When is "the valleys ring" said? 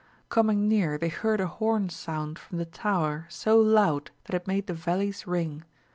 4.65-5.63